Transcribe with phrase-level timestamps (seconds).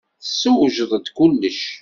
[0.23, 1.61] Tessewjed-d kullec.